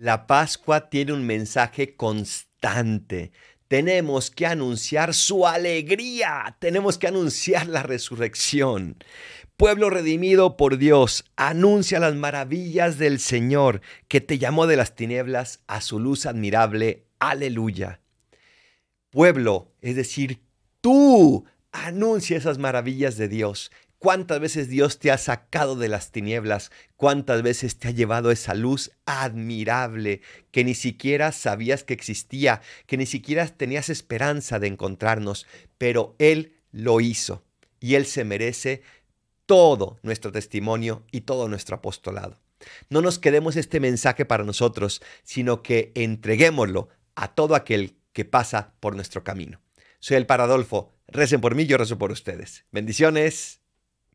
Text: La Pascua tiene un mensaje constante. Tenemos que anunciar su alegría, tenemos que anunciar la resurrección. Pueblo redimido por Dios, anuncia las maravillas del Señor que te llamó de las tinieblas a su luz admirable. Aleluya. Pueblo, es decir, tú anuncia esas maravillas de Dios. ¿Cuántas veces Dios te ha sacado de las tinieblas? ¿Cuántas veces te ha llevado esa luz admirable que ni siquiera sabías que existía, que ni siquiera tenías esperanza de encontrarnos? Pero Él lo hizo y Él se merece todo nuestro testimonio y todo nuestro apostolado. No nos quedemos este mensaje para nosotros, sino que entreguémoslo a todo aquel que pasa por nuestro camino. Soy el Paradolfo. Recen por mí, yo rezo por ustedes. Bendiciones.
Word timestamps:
La 0.00 0.26
Pascua 0.26 0.88
tiene 0.88 1.12
un 1.12 1.26
mensaje 1.26 1.94
constante. 1.94 3.32
Tenemos 3.68 4.30
que 4.30 4.46
anunciar 4.46 5.12
su 5.12 5.46
alegría, 5.46 6.56
tenemos 6.58 6.96
que 6.96 7.08
anunciar 7.08 7.66
la 7.66 7.82
resurrección. 7.82 8.96
Pueblo 9.58 9.90
redimido 9.90 10.56
por 10.56 10.78
Dios, 10.78 11.26
anuncia 11.36 12.00
las 12.00 12.14
maravillas 12.14 12.96
del 12.96 13.20
Señor 13.20 13.82
que 14.08 14.22
te 14.22 14.38
llamó 14.38 14.66
de 14.66 14.76
las 14.76 14.94
tinieblas 14.94 15.60
a 15.66 15.82
su 15.82 16.00
luz 16.00 16.24
admirable. 16.24 17.04
Aleluya. 17.18 18.00
Pueblo, 19.10 19.74
es 19.82 19.96
decir, 19.96 20.40
tú 20.80 21.44
anuncia 21.72 22.38
esas 22.38 22.56
maravillas 22.56 23.18
de 23.18 23.28
Dios. 23.28 23.70
¿Cuántas 24.00 24.40
veces 24.40 24.70
Dios 24.70 24.98
te 24.98 25.10
ha 25.10 25.18
sacado 25.18 25.76
de 25.76 25.88
las 25.88 26.10
tinieblas? 26.10 26.72
¿Cuántas 26.96 27.42
veces 27.42 27.78
te 27.78 27.88
ha 27.88 27.90
llevado 27.90 28.30
esa 28.30 28.54
luz 28.54 28.92
admirable 29.04 30.22
que 30.52 30.64
ni 30.64 30.74
siquiera 30.74 31.32
sabías 31.32 31.84
que 31.84 31.92
existía, 31.92 32.62
que 32.86 32.96
ni 32.96 33.04
siquiera 33.04 33.46
tenías 33.46 33.90
esperanza 33.90 34.58
de 34.58 34.68
encontrarnos? 34.68 35.46
Pero 35.76 36.16
Él 36.18 36.54
lo 36.72 37.02
hizo 37.02 37.44
y 37.78 37.96
Él 37.96 38.06
se 38.06 38.24
merece 38.24 38.80
todo 39.44 39.98
nuestro 40.02 40.32
testimonio 40.32 41.04
y 41.12 41.20
todo 41.20 41.46
nuestro 41.46 41.76
apostolado. 41.76 42.40
No 42.88 43.02
nos 43.02 43.18
quedemos 43.18 43.56
este 43.56 43.80
mensaje 43.80 44.24
para 44.24 44.44
nosotros, 44.44 45.02
sino 45.24 45.62
que 45.62 45.92
entreguémoslo 45.94 46.88
a 47.16 47.34
todo 47.34 47.54
aquel 47.54 47.98
que 48.14 48.24
pasa 48.24 48.72
por 48.80 48.96
nuestro 48.96 49.24
camino. 49.24 49.60
Soy 49.98 50.16
el 50.16 50.24
Paradolfo. 50.24 50.94
Recen 51.06 51.42
por 51.42 51.54
mí, 51.54 51.66
yo 51.66 51.76
rezo 51.76 51.98
por 51.98 52.12
ustedes. 52.12 52.64
Bendiciones. 52.72 53.59